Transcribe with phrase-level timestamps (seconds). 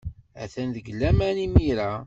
[0.43, 1.91] Atan deg laman imir-a.